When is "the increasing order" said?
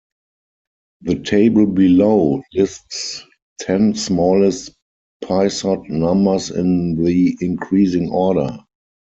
6.95-8.57